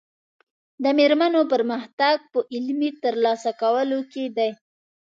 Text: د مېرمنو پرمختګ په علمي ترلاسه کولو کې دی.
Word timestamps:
د 0.83 0.85
مېرمنو 0.97 1.41
پرمختګ 1.53 2.15
په 2.31 2.39
علمي 2.53 2.89
ترلاسه 3.03 3.51
کولو 3.61 3.99
کې 4.11 4.25
دی. 4.37 4.51